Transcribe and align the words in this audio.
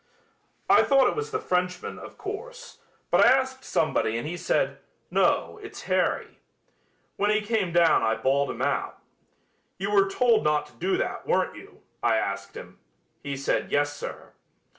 I 0.67 0.81
thought 0.81 1.07
it 1.07 1.15
was 1.15 1.29
the 1.29 1.37
Frenchman, 1.37 1.99
of 1.99 2.17
course, 2.17 2.79
but 3.11 3.23
I 3.23 3.29
asked 3.29 3.63
somebody 3.63 4.17
and 4.17 4.27
he 4.27 4.35
said, 4.35 4.79
'No, 5.11 5.59
it's 5.61 5.83
Harry.' 5.83 6.39
When 7.17 7.29
he 7.29 7.39
came 7.39 7.71
down 7.71 8.01
I 8.01 8.15
bawled 8.15 8.49
him 8.49 8.63
out. 8.63 8.97
'You 9.77 9.91
were 9.91 10.09
told 10.09 10.43
not 10.43 10.65
to 10.65 10.73
do 10.73 10.97
that, 10.97 11.27
weren't 11.27 11.55
you?' 11.55 11.83
I 12.01 12.15
asked 12.15 12.57
him. 12.57 12.79
He 13.21 13.37
said, 13.37 13.71
'Yes, 13.71 13.95
sir.' 13.95 14.31